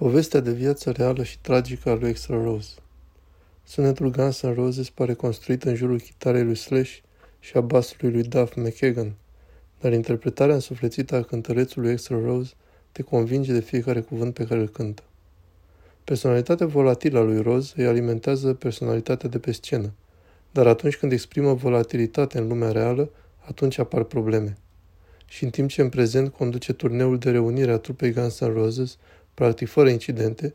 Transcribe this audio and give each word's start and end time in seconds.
Povestea 0.00 0.40
de 0.40 0.52
viață 0.52 0.90
reală 0.90 1.22
și 1.22 1.38
tragică 1.38 1.90
a 1.90 1.94
lui 1.94 2.08
Extra 2.08 2.42
Rose. 2.42 2.70
Sunetul 3.64 4.10
Guns 4.10 4.46
N' 4.46 4.54
Roses 4.54 4.90
pare 4.90 5.14
construit 5.14 5.64
în 5.64 5.74
jurul 5.74 6.00
chitarei 6.00 6.44
lui 6.44 6.54
Slash 6.54 6.96
și 7.40 7.56
a 7.56 7.60
basului 7.60 8.12
lui 8.12 8.22
Duff 8.22 8.54
McKagan, 8.54 9.12
dar 9.80 9.92
interpretarea 9.92 10.54
însuflețită 10.54 11.16
a 11.16 11.22
cântărețului 11.22 11.90
Extra 11.90 12.20
Rose 12.24 12.52
te 12.92 13.02
convinge 13.02 13.52
de 13.52 13.60
fiecare 13.60 14.00
cuvânt 14.00 14.34
pe 14.34 14.46
care 14.46 14.60
îl 14.60 14.68
cântă. 14.68 15.02
Personalitatea 16.04 16.66
volatilă 16.66 17.18
a 17.18 17.22
lui 17.22 17.42
Rose 17.42 17.72
îi 17.76 17.86
alimentează 17.86 18.54
personalitatea 18.54 19.28
de 19.28 19.38
pe 19.38 19.52
scenă, 19.52 19.92
dar 20.50 20.66
atunci 20.66 20.96
când 20.96 21.12
exprimă 21.12 21.54
volatilitate 21.54 22.38
în 22.38 22.48
lumea 22.48 22.72
reală, 22.72 23.10
atunci 23.46 23.78
apar 23.78 24.02
probleme. 24.02 24.56
Și 25.26 25.44
în 25.44 25.50
timp 25.50 25.68
ce 25.68 25.80
în 25.80 25.88
prezent 25.88 26.32
conduce 26.32 26.72
turneul 26.72 27.18
de 27.18 27.30
reunire 27.30 27.70
a 27.70 27.78
trupei 27.78 28.12
Guns 28.12 28.44
N' 28.44 28.52
Roses, 28.52 28.96
practic 29.40 29.68
fără 29.68 29.88
incidente, 29.88 30.54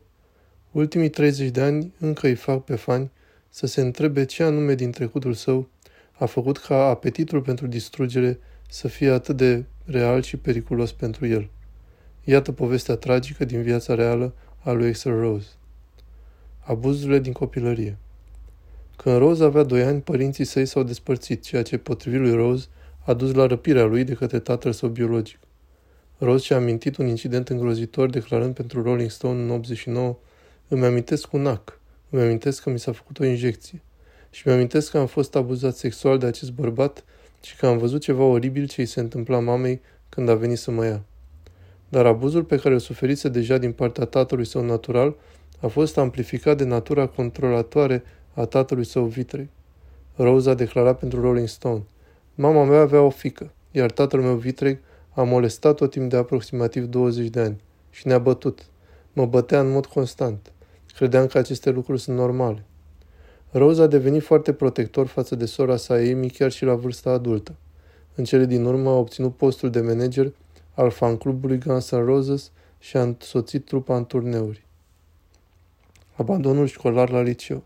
ultimii 0.70 1.08
30 1.10 1.50
de 1.50 1.60
ani 1.60 1.92
încă 1.98 2.26
îi 2.26 2.34
fac 2.34 2.64
pe 2.64 2.76
fani 2.76 3.10
să 3.48 3.66
se 3.66 3.80
întrebe 3.80 4.24
ce 4.24 4.42
anume 4.42 4.74
din 4.74 4.90
trecutul 4.90 5.34
său 5.34 5.68
a 6.12 6.24
făcut 6.26 6.58
ca 6.58 6.88
apetitul 6.88 7.40
pentru 7.40 7.66
distrugere 7.66 8.38
să 8.68 8.88
fie 8.88 9.10
atât 9.10 9.36
de 9.36 9.64
real 9.84 10.22
și 10.22 10.36
periculos 10.36 10.92
pentru 10.92 11.26
el. 11.26 11.50
Iată 12.24 12.52
povestea 12.52 12.94
tragică 12.94 13.44
din 13.44 13.62
viața 13.62 13.94
reală 13.94 14.34
a 14.62 14.72
lui 14.72 14.88
Axel 14.88 15.20
Rose. 15.20 15.48
Abuzurile 16.60 17.18
din 17.18 17.32
copilărie 17.32 17.96
Când 18.96 19.18
Rose 19.18 19.44
avea 19.44 19.62
doi 19.62 19.82
ani, 19.82 20.00
părinții 20.00 20.44
săi 20.44 20.66
s-au 20.66 20.82
despărțit, 20.82 21.42
ceea 21.42 21.62
ce, 21.62 21.76
potrivit 21.76 22.20
lui 22.20 22.34
Rose, 22.34 22.66
a 23.04 23.14
dus 23.14 23.32
la 23.32 23.46
răpirea 23.46 23.84
lui 23.84 24.04
de 24.04 24.14
către 24.14 24.38
tatăl 24.38 24.72
său 24.72 24.88
biologic. 24.88 25.38
Rose 26.18 26.44
și-a 26.44 26.56
amintit 26.56 26.96
un 26.96 27.06
incident 27.06 27.48
îngrozitor 27.48 28.10
declarând 28.10 28.54
pentru 28.54 28.82
Rolling 28.82 29.10
Stone 29.10 29.42
în 29.42 29.50
89 29.50 30.16
Îmi 30.68 30.84
amintesc 30.84 31.32
un 31.32 31.46
ac, 31.46 31.80
îmi 32.10 32.22
amintesc 32.22 32.62
că 32.62 32.70
mi 32.70 32.78
s-a 32.78 32.92
făcut 32.92 33.18
o 33.18 33.24
injecție 33.24 33.82
și 34.30 34.48
mi 34.48 34.52
amintesc 34.52 34.90
că 34.90 34.98
am 34.98 35.06
fost 35.06 35.36
abuzat 35.36 35.76
sexual 35.76 36.18
de 36.18 36.26
acest 36.26 36.52
bărbat 36.52 37.04
și 37.42 37.56
că 37.56 37.66
am 37.66 37.78
văzut 37.78 38.00
ceva 38.00 38.22
oribil 38.24 38.66
ce 38.66 38.80
îi 38.80 38.86
se 38.86 39.00
întâmpla 39.00 39.38
mamei 39.38 39.80
când 40.08 40.28
a 40.28 40.34
venit 40.34 40.58
să 40.58 40.70
mă 40.70 40.84
ia. 40.84 41.02
Dar 41.88 42.06
abuzul 42.06 42.44
pe 42.44 42.56
care 42.56 42.74
îl 42.74 42.80
suferise 42.80 43.28
deja 43.28 43.58
din 43.58 43.72
partea 43.72 44.04
tatălui 44.04 44.44
său 44.44 44.64
natural 44.64 45.14
a 45.60 45.66
fost 45.66 45.98
amplificat 45.98 46.56
de 46.56 46.64
natura 46.64 47.06
controlatoare 47.06 48.02
a 48.34 48.44
tatălui 48.44 48.84
său 48.84 49.04
vitreg. 49.04 49.48
Rose 50.14 50.50
a 50.50 50.54
declarat 50.54 50.98
pentru 50.98 51.20
Rolling 51.20 51.48
Stone. 51.48 51.82
Mama 52.34 52.64
mea 52.64 52.80
avea 52.80 53.00
o 53.00 53.10
fică, 53.10 53.52
iar 53.70 53.90
tatăl 53.90 54.20
meu 54.20 54.34
vitreg 54.34 54.78
a 55.16 55.22
molestat-o 55.22 55.86
timp 55.86 56.10
de 56.10 56.16
aproximativ 56.16 56.84
20 56.84 57.28
de 57.28 57.40
ani 57.40 57.60
și 57.90 58.06
ne-a 58.06 58.18
bătut. 58.18 58.66
Mă 59.12 59.26
bătea 59.26 59.60
în 59.60 59.70
mod 59.70 59.86
constant. 59.86 60.52
Credeam 60.94 61.26
că 61.26 61.38
aceste 61.38 61.70
lucruri 61.70 62.00
sunt 62.00 62.16
normale. 62.16 62.64
Rose 63.50 63.82
a 63.82 63.86
devenit 63.86 64.22
foarte 64.22 64.52
protector 64.52 65.06
față 65.06 65.34
de 65.34 65.46
sora 65.46 65.76
sa 65.76 65.94
Amy 65.94 66.30
chiar 66.30 66.50
și 66.50 66.64
la 66.64 66.74
vârsta 66.74 67.10
adultă. 67.10 67.54
În 68.14 68.24
cele 68.24 68.44
din 68.44 68.64
urmă 68.64 68.90
a 68.90 68.96
obținut 68.96 69.36
postul 69.36 69.70
de 69.70 69.80
manager 69.80 70.32
al 70.74 70.90
fanclubului 70.90 71.58
Guns 71.58 71.94
N' 71.94 72.04
Roses 72.04 72.50
și 72.78 72.96
a 72.96 73.02
însoțit 73.02 73.64
trupa 73.64 73.96
în 73.96 74.06
turneuri. 74.06 74.66
Abandonul 76.14 76.66
școlar 76.66 77.10
la 77.10 77.20
liceu 77.20 77.62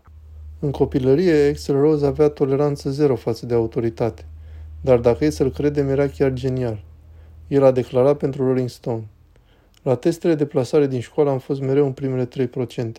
În 0.59 0.71
copilărie, 0.71 1.49
Axel 1.49 1.79
Rose 1.79 2.05
avea 2.05 2.29
toleranță 2.29 2.89
zero 2.89 3.15
față 3.15 3.45
de 3.45 3.53
autoritate, 3.53 4.25
dar 4.81 4.99
dacă 4.99 5.25
e 5.25 5.29
să-l 5.29 5.51
credem, 5.51 5.89
era 5.89 6.07
chiar 6.07 6.33
genial. 6.33 6.89
El 7.51 7.63
a 7.63 7.71
declarat 7.71 8.17
pentru 8.17 8.45
Rolling 8.45 8.69
Stone. 8.69 9.07
La 9.81 9.95
testele 9.95 10.35
de 10.35 10.45
plasare 10.45 10.87
din 10.87 10.99
școală 10.99 11.29
am 11.29 11.39
fost 11.39 11.61
mereu 11.61 11.85
în 11.85 11.91
primele 11.91 12.27
3%. 12.27 12.91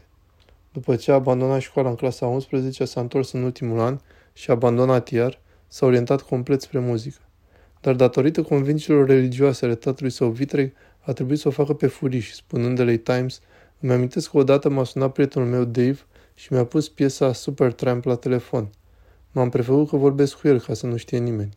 După 0.73 0.97
ce 0.97 1.11
a 1.11 1.15
abandonat 1.15 1.61
școala 1.61 1.89
în 1.89 1.95
clasa 1.95 2.27
11, 2.27 2.85
s-a 2.85 3.01
întors 3.01 3.33
în 3.33 3.43
ultimul 3.43 3.81
an 3.81 3.99
și 4.33 4.51
a 4.51 4.53
abandonat 4.53 5.09
iar, 5.09 5.41
s-a 5.69 5.87
orientat 5.87 6.23
complet 6.23 6.61
spre 6.61 6.79
muzică. 6.79 7.21
Dar 7.81 7.95
datorită 7.95 8.43
convingerilor 8.43 9.07
religioase 9.07 9.65
ale 9.65 9.75
tatălui 9.75 10.13
său 10.13 10.29
vitreg, 10.29 10.73
a 11.01 11.13
trebuit 11.13 11.39
să 11.39 11.49
o 11.49 11.51
facă 11.51 11.75
pe 11.75 11.87
furiș, 11.87 12.33
spunând 12.33 12.81
de 12.81 12.97
Times, 12.97 13.41
îmi 13.81 13.93
amintesc 13.93 14.31
că 14.31 14.37
odată 14.37 14.69
m-a 14.69 14.85
sunat 14.85 15.13
prietenul 15.13 15.49
meu 15.49 15.65
Dave 15.65 15.99
și 16.35 16.53
mi-a 16.53 16.65
pus 16.65 16.89
piesa 16.89 17.33
Supertramp 17.33 18.05
la 18.05 18.15
telefon. 18.15 18.71
M-am 19.31 19.49
prefăcut 19.49 19.89
că 19.89 19.97
vorbesc 19.97 20.41
cu 20.41 20.49
el 20.49 20.61
ca 20.61 20.75
să 20.75 20.87
nu 20.87 20.97
știe 20.97 21.19
nimeni. 21.19 21.57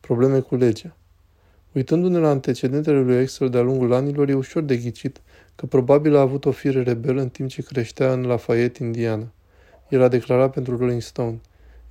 Probleme 0.00 0.40
cu 0.40 0.54
legea. 0.54 0.96
Uitându-ne 1.72 2.18
la 2.18 2.28
antecedentele 2.28 3.00
lui 3.00 3.16
Axel 3.16 3.48
de-a 3.48 3.60
lungul 3.60 3.92
anilor, 3.92 4.28
e 4.28 4.34
ușor 4.34 4.62
de 4.62 4.76
ghicit 4.76 5.20
că 5.54 5.66
probabil 5.66 6.16
a 6.16 6.20
avut 6.20 6.44
o 6.44 6.50
fire 6.50 6.82
rebelă 6.82 7.20
în 7.20 7.28
timp 7.28 7.48
ce 7.48 7.62
creștea 7.62 8.12
în 8.12 8.22
Lafayette, 8.22 8.82
Indiana. 8.82 9.32
El 9.88 10.02
a 10.02 10.08
declarat 10.08 10.52
pentru 10.52 10.76
Rolling 10.76 11.02
Stone. 11.02 11.40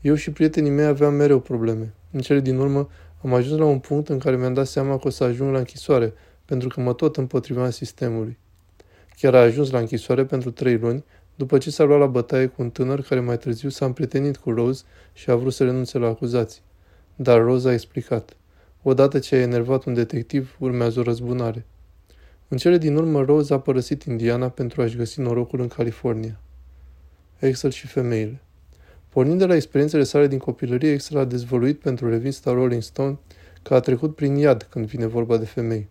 Eu 0.01 0.15
și 0.15 0.31
prietenii 0.31 0.71
mei 0.71 0.85
aveam 0.85 1.13
mereu 1.13 1.39
probleme. 1.39 1.93
În 2.11 2.19
cele 2.19 2.39
din 2.39 2.57
urmă, 2.57 2.89
am 3.23 3.33
ajuns 3.33 3.59
la 3.59 3.65
un 3.65 3.79
punct 3.79 4.09
în 4.09 4.17
care 4.17 4.35
mi-am 4.35 4.53
dat 4.53 4.67
seama 4.67 4.97
că 4.97 5.07
o 5.07 5.09
să 5.09 5.23
ajung 5.23 5.51
la 5.51 5.57
închisoare, 5.57 6.13
pentru 6.45 6.67
că 6.67 6.81
mă 6.81 6.93
tot 6.93 7.17
împotriveam 7.17 7.69
sistemului. 7.69 8.37
Chiar 9.17 9.35
a 9.35 9.41
ajuns 9.41 9.69
la 9.69 9.79
închisoare 9.79 10.25
pentru 10.25 10.51
trei 10.51 10.77
luni, 10.77 11.03
după 11.35 11.57
ce 11.57 11.71
s-a 11.71 11.83
luat 11.83 11.99
la 11.99 12.05
bătaie 12.05 12.45
cu 12.45 12.61
un 12.61 12.69
tânăr 12.69 13.01
care 13.01 13.19
mai 13.19 13.37
târziu 13.37 13.69
s-a 13.69 13.85
împrietenit 13.85 14.37
cu 14.37 14.51
Rose 14.51 14.83
și 15.13 15.29
a 15.29 15.35
vrut 15.35 15.53
să 15.53 15.63
renunțe 15.63 15.97
la 15.97 16.07
acuzații. 16.07 16.61
Dar 17.15 17.41
Rose 17.41 17.69
a 17.69 17.73
explicat. 17.73 18.35
Odată 18.83 19.19
ce 19.19 19.35
a 19.35 19.41
enervat 19.41 19.83
un 19.83 19.93
detectiv, 19.93 20.55
urmează 20.59 20.99
o 20.99 21.03
răzbunare. 21.03 21.65
În 22.47 22.57
cele 22.57 22.77
din 22.77 22.95
urmă, 22.95 23.21
Rose 23.21 23.53
a 23.53 23.59
părăsit 23.59 24.03
Indiana 24.03 24.49
pentru 24.49 24.81
a-și 24.81 24.95
găsi 24.95 25.19
norocul 25.19 25.61
în 25.61 25.67
California. 25.67 26.39
Excel 27.39 27.71
și 27.71 27.87
femeile 27.87 28.41
Pornind 29.09 29.39
de 29.39 29.45
la 29.45 29.55
experiențele 29.55 30.03
sale 30.03 30.27
din 30.27 30.37
copilărie, 30.37 30.91
Excel 30.91 31.17
a 31.17 31.25
dezvăluit 31.25 31.79
pentru 31.79 32.09
revista 32.09 32.51
Rolling 32.51 32.81
Stone 32.81 33.17
că 33.61 33.73
a 33.73 33.79
trecut 33.79 34.15
prin 34.15 34.35
iad 34.35 34.67
când 34.69 34.85
vine 34.85 35.05
vorba 35.05 35.37
de 35.37 35.45
femei. 35.45 35.89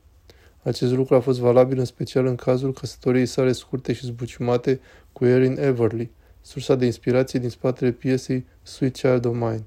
Acest 0.62 0.92
lucru 0.92 1.14
a 1.14 1.20
fost 1.20 1.38
valabil 1.38 1.78
în 1.78 1.84
special 1.84 2.26
în 2.26 2.36
cazul 2.36 2.72
căsătoriei 2.72 3.26
sale 3.26 3.52
scurte 3.52 3.92
și 3.92 4.06
zbuciumate 4.06 4.80
cu 5.12 5.24
Erin 5.24 5.56
Everly, 5.58 6.10
sursa 6.40 6.74
de 6.74 6.84
inspirație 6.84 7.38
din 7.38 7.50
spatele 7.50 7.90
piesei 7.90 8.46
Sweet 8.62 8.96
Child 8.96 9.24
of 9.24 9.34
Mine. 9.34 9.64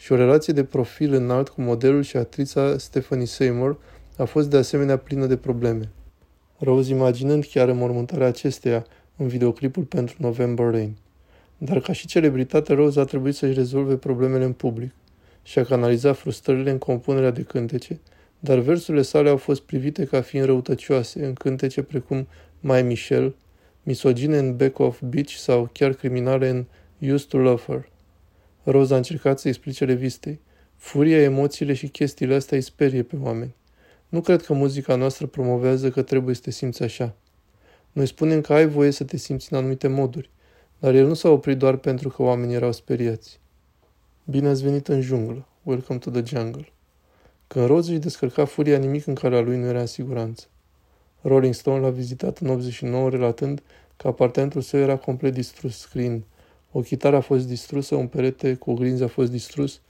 Și 0.00 0.12
o 0.12 0.16
relație 0.16 0.52
de 0.52 0.64
profil 0.64 1.12
înalt 1.12 1.48
cu 1.48 1.60
modelul 1.60 2.02
și 2.02 2.16
actrița 2.16 2.78
Stephanie 2.78 3.26
Seymour 3.26 3.78
a 4.16 4.24
fost 4.24 4.50
de 4.50 4.56
asemenea 4.56 4.96
plină 4.96 5.26
de 5.26 5.36
probleme. 5.36 5.88
Rose 6.58 6.92
imaginând 6.92 7.44
chiar 7.44 7.68
înmormântarea 7.68 8.26
acesteia 8.26 8.86
în 9.16 9.26
videoclipul 9.26 9.82
pentru 9.82 10.16
November 10.18 10.70
Rain. 10.70 10.96
Dar 11.58 11.80
ca 11.80 11.92
și 11.92 12.06
celebritate, 12.06 12.72
Rose 12.72 13.00
a 13.00 13.04
trebuit 13.04 13.34
să-și 13.34 13.54
rezolve 13.54 13.96
problemele 13.96 14.44
în 14.44 14.52
public 14.52 14.90
și 15.42 15.58
a 15.58 15.64
canalizat 15.64 16.16
frustrările 16.16 16.70
în 16.70 16.78
compunerea 16.78 17.30
de 17.30 17.42
cântece, 17.42 18.00
dar 18.40 18.58
versurile 18.58 19.02
sale 19.02 19.28
au 19.28 19.36
fost 19.36 19.60
privite 19.60 20.04
ca 20.04 20.20
fiind 20.20 20.46
răutăcioase 20.46 21.24
în 21.24 21.32
cântece 21.32 21.82
precum 21.82 22.26
My 22.60 22.82
Michelle, 22.82 23.34
misogine 23.82 24.38
în 24.38 24.56
Back 24.56 24.78
of 24.78 25.00
Beach 25.02 25.30
sau 25.30 25.70
chiar 25.72 25.92
criminale 25.92 26.48
în 26.48 26.64
Used 27.12 27.28
to 27.28 27.38
Love 27.38 27.62
Her. 27.66 27.88
Rose 28.70 28.94
a 28.94 28.96
încercat 28.96 29.38
să 29.38 29.48
explice 29.48 29.84
revistei. 29.84 30.40
Furia, 30.76 31.22
emoțiile 31.22 31.74
și 31.74 31.88
chestiile 31.88 32.34
astea 32.34 32.56
îi 32.56 32.62
sperie 32.62 33.02
pe 33.02 33.16
oameni. 33.22 33.54
Nu 34.08 34.20
cred 34.20 34.42
că 34.42 34.52
muzica 34.52 34.94
noastră 34.94 35.26
promovează 35.26 35.90
că 35.90 36.02
trebuie 36.02 36.34
să 36.34 36.40
te 36.40 36.50
simți 36.50 36.82
așa. 36.82 37.14
Noi 37.92 38.06
spunem 38.06 38.40
că 38.40 38.52
ai 38.52 38.66
voie 38.66 38.90
să 38.90 39.04
te 39.04 39.16
simți 39.16 39.52
în 39.52 39.58
anumite 39.58 39.88
moduri, 39.88 40.30
dar 40.78 40.94
el 40.94 41.06
nu 41.06 41.14
s-a 41.14 41.28
oprit 41.28 41.58
doar 41.58 41.76
pentru 41.76 42.08
că 42.08 42.22
oamenii 42.22 42.54
erau 42.54 42.72
speriați. 42.72 43.40
Bine 44.24 44.48
ați 44.48 44.62
venit 44.62 44.88
în 44.88 45.00
junglă. 45.00 45.46
Welcome 45.62 45.98
to 45.98 46.10
the 46.10 46.22
jungle. 46.24 46.72
Când 47.46 47.66
Rose 47.66 47.90
își 47.90 48.00
descărca 48.00 48.44
furia, 48.44 48.78
nimic 48.78 49.06
în 49.06 49.14
care 49.14 49.36
a 49.36 49.40
lui 49.40 49.56
nu 49.56 49.66
era 49.66 49.80
în 49.80 49.86
siguranță. 49.86 50.46
Rolling 51.20 51.54
Stone 51.54 51.80
l-a 51.80 51.90
vizitat 51.90 52.38
în 52.38 52.48
89, 52.48 53.10
relatând 53.10 53.62
că 53.96 54.08
apartamentul 54.08 54.60
său 54.60 54.80
era 54.80 54.96
complet 54.96 55.32
distrus, 55.32 55.78
scriind 55.78 56.22
O 56.72 56.80
chitară 56.80 57.16
a 57.16 57.20
fost 57.20 57.46
distrusă, 57.46 57.94
un 57.94 58.06
perete 58.06 58.54
cu 58.54 58.70
oglinzi 58.70 59.02
a 59.02 59.08
fost 59.08 59.30
distrus, 59.30 59.80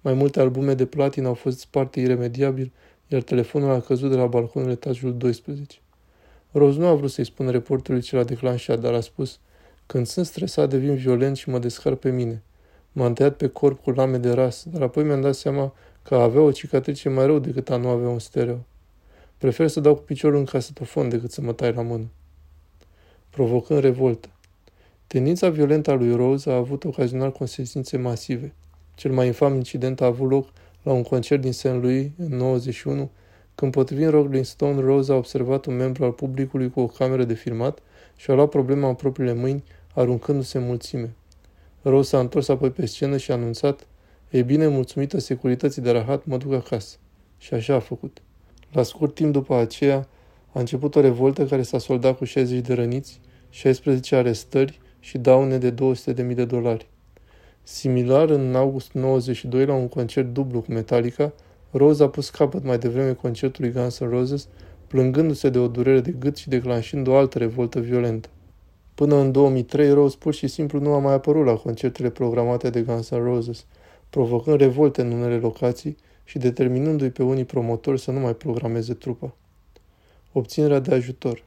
mai 0.00 0.14
multe 0.14 0.40
albume 0.40 0.74
de 0.74 0.86
platină 0.86 1.28
au 1.28 1.34
fost 1.34 1.58
sparte 1.58 2.00
iremediabil, 2.00 2.72
iar 3.08 3.22
telefonul 3.22 3.70
a 3.70 3.80
căzut 3.80 4.10
de 4.10 4.16
la 4.16 4.26
balconul 4.26 4.70
etajului 4.70 5.14
12. 5.18 5.78
Rose 6.50 6.78
nu 6.78 6.86
a 6.86 6.94
vrut 6.94 7.10
să-i 7.10 7.24
spună 7.24 7.50
reporterului 7.50 8.06
ce 8.06 8.16
l-a 8.16 8.24
declanșat, 8.24 8.80
dar 8.80 8.94
a 8.94 9.00
spus– 9.00 9.38
când 9.86 10.06
sunt 10.06 10.26
stresat, 10.26 10.68
devin 10.68 10.94
violent 10.94 11.36
și 11.36 11.48
mă 11.48 11.58
descar 11.58 11.94
pe 11.94 12.10
mine. 12.10 12.42
M-am 12.92 13.12
tăiat 13.12 13.36
pe 13.36 13.48
corp 13.48 13.82
cu 13.82 13.90
lame 13.90 14.18
de 14.18 14.32
ras, 14.32 14.64
dar 14.70 14.82
apoi 14.82 15.04
mi-am 15.04 15.20
dat 15.20 15.34
seama 15.34 15.74
că 16.02 16.14
avea 16.14 16.40
o 16.40 16.52
cicatrice 16.52 17.08
mai 17.08 17.26
rău 17.26 17.38
decât 17.38 17.70
a 17.70 17.76
nu 17.76 17.88
avea 17.88 18.08
un 18.08 18.18
stereo. 18.18 18.66
Prefer 19.38 19.68
să 19.68 19.80
dau 19.80 19.94
cu 19.94 20.02
piciorul 20.02 20.38
în 20.38 20.44
casetofon 20.44 21.08
decât 21.08 21.30
să 21.30 21.40
mă 21.40 21.52
tai 21.52 21.72
la 21.72 21.82
mână. 21.82 22.04
Provocând 23.30 23.80
revoltă. 23.80 24.28
Tendința 25.14 25.48
violentă 25.48 25.90
a 25.90 25.94
lui 25.94 26.14
Rose 26.14 26.50
a 26.50 26.54
avut 26.54 26.84
ocazional 26.84 27.32
consecințe 27.32 27.96
masive. 27.96 28.54
Cel 28.94 29.12
mai 29.12 29.26
infam 29.26 29.54
incident 29.54 30.00
a 30.00 30.06
avut 30.06 30.30
loc 30.30 30.48
la 30.82 30.92
un 30.92 31.02
concert 31.02 31.40
din 31.40 31.52
St. 31.52 31.64
Louis 31.64 32.10
în 32.18 32.36
91, 32.36 33.10
când 33.54 33.72
potrivit 33.72 34.08
Rolling 34.08 34.44
Stone, 34.44 34.80
Rose 34.80 35.12
a 35.12 35.14
observat 35.14 35.66
un 35.66 35.76
membru 35.76 36.04
al 36.04 36.10
publicului 36.10 36.70
cu 36.70 36.80
o 36.80 36.86
cameră 36.86 37.24
de 37.24 37.34
filmat 37.34 37.78
și 38.16 38.30
a 38.30 38.34
luat 38.34 38.48
problema 38.48 38.88
în 38.88 38.94
propriile 38.94 39.32
mâini, 39.32 39.64
aruncându-se 39.94 40.58
în 40.58 40.64
mulțime. 40.64 41.14
Rose 41.82 42.08
s-a 42.08 42.18
întors 42.18 42.48
apoi 42.48 42.70
pe 42.70 42.86
scenă 42.86 43.16
și 43.16 43.30
a 43.30 43.34
anunțat, 43.34 43.86
Ei 44.30 44.42
bine, 44.42 44.66
mulțumită 44.66 45.18
securității 45.18 45.82
de 45.82 45.90
rahat, 45.90 46.24
mă 46.24 46.36
duc 46.36 46.52
acasă. 46.52 46.96
Și 47.38 47.54
așa 47.54 47.74
a 47.74 47.80
făcut. 47.80 48.22
La 48.72 48.82
scurt 48.82 49.14
timp 49.14 49.32
după 49.32 49.54
aceea, 49.54 50.08
a 50.52 50.58
început 50.58 50.94
o 50.94 51.00
revoltă 51.00 51.46
care 51.46 51.62
s-a 51.62 51.78
soldat 51.78 52.16
cu 52.16 52.24
60 52.24 52.66
de 52.66 52.74
răniți, 52.74 53.20
16 53.50 54.16
arestări 54.16 54.82
și 55.04 55.18
daune 55.18 55.58
de 55.58 55.74
200.000 55.74 56.34
de 56.34 56.44
dolari. 56.44 56.86
Similar, 57.62 58.28
în 58.28 58.54
august 58.54 58.92
92, 58.92 59.66
la 59.66 59.74
un 59.74 59.88
concert 59.88 60.32
dublu 60.32 60.60
cu 60.60 60.72
Metallica, 60.72 61.32
Rose 61.70 62.02
a 62.02 62.08
pus 62.08 62.30
capăt 62.30 62.64
mai 62.64 62.78
devreme 62.78 63.12
concertului 63.12 63.72
Guns 63.72 64.00
N' 64.02 64.08
Roses, 64.08 64.48
plângându-se 64.86 65.48
de 65.48 65.58
o 65.58 65.68
durere 65.68 66.00
de 66.00 66.10
gât 66.10 66.36
și 66.36 66.48
declanșând 66.48 67.06
o 67.06 67.16
altă 67.16 67.38
revoltă 67.38 67.80
violentă. 67.80 68.28
Până 68.94 69.16
în 69.16 69.32
2003, 69.32 69.90
Rose 69.90 70.16
pur 70.18 70.34
și 70.34 70.46
simplu 70.46 70.80
nu 70.80 70.92
a 70.92 70.98
mai 70.98 71.14
apărut 71.14 71.46
la 71.46 71.54
concertele 71.54 72.10
programate 72.10 72.70
de 72.70 72.82
Guns 72.82 73.10
N' 73.14 73.22
Roses, 73.22 73.66
provocând 74.10 74.60
revolte 74.60 75.00
în 75.00 75.12
unele 75.12 75.36
locații 75.36 75.96
și 76.24 76.38
determinându-i 76.38 77.10
pe 77.10 77.22
unii 77.22 77.44
promotori 77.44 78.00
să 78.00 78.10
nu 78.10 78.20
mai 78.20 78.34
programeze 78.34 78.94
trupa. 78.94 79.36
Obținerea 80.32 80.78
de 80.78 80.94
ajutor 80.94 81.44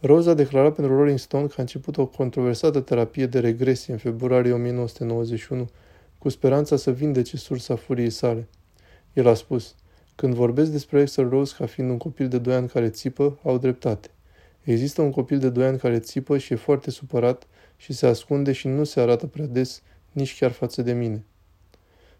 Rose 0.00 0.30
a 0.30 0.34
declarat 0.34 0.74
pentru 0.74 0.96
Rolling 0.96 1.18
Stone 1.18 1.46
că 1.46 1.54
a 1.56 1.60
început 1.60 1.96
o 1.96 2.06
controversată 2.06 2.80
terapie 2.80 3.26
de 3.26 3.40
regresie 3.40 3.92
în 3.92 3.98
februarie 3.98 4.52
1991, 4.52 5.68
cu 6.18 6.28
speranța 6.28 6.76
să 6.76 6.90
vindece 6.90 7.36
sursa 7.36 7.76
furiei 7.76 8.10
sale. 8.10 8.48
El 9.12 9.26
a 9.26 9.34
spus, 9.34 9.74
când 10.14 10.34
vorbesc 10.34 10.70
despre 10.70 11.00
Axel 11.00 11.28
Rose 11.28 11.54
ca 11.58 11.66
fiind 11.66 11.90
un 11.90 11.96
copil 11.96 12.28
de 12.28 12.38
2 12.38 12.54
ani 12.54 12.68
care 12.68 12.88
țipă, 12.88 13.38
au 13.42 13.58
dreptate. 13.58 14.08
Există 14.62 15.02
un 15.02 15.10
copil 15.10 15.38
de 15.38 15.48
2 15.48 15.66
ani 15.66 15.78
care 15.78 15.98
țipă 15.98 16.38
și 16.38 16.52
e 16.52 16.56
foarte 16.56 16.90
supărat 16.90 17.46
și 17.76 17.92
se 17.92 18.06
ascunde 18.06 18.52
și 18.52 18.68
nu 18.68 18.84
se 18.84 19.00
arată 19.00 19.26
prea 19.26 19.46
des, 19.46 19.82
nici 20.12 20.38
chiar 20.38 20.50
față 20.50 20.82
de 20.82 20.92
mine. 20.92 21.24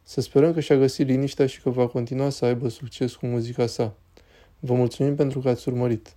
Să 0.02 0.20
sperăm 0.20 0.52
că 0.52 0.60
și-a 0.60 0.76
găsit 0.76 1.06
liniștea 1.06 1.46
și 1.46 1.62
că 1.62 1.70
va 1.70 1.86
continua 1.86 2.28
să 2.28 2.44
aibă 2.44 2.68
succes 2.68 3.14
cu 3.14 3.26
muzica 3.26 3.66
sa. 3.66 3.94
Vă 4.60 4.74
mulțumim 4.74 5.14
pentru 5.14 5.40
că 5.40 5.48
ați 5.48 5.68
urmărit. 5.68 6.16